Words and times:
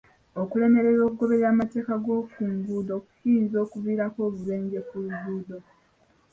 Okulemererwa 0.41 1.03
okugoberera 1.05 1.47
amateeka 1.53 1.93
g'oku 2.03 2.39
nguudo 2.53 2.95
kiyinza 3.17 3.57
okuviirako 3.65 4.19
obubenje 4.27 4.79
ku 4.87 4.95
luguudo. 5.03 5.57